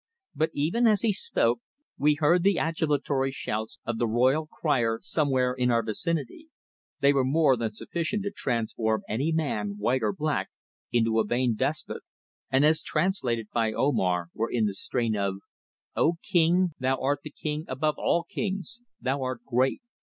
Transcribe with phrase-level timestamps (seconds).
[0.33, 1.59] But even as he spoke
[1.95, 6.47] we heard the adulatory shouts of the royal crier somewhere in our vicinity.
[7.01, 10.49] They were more than sufficient to transform any man, white or black,
[10.91, 12.01] into a vain despot,
[12.49, 15.35] and as translated by Omar were in the strain of:
[15.95, 18.81] "O, King, thou art the king above all kings!
[19.01, 19.83] Thou art great!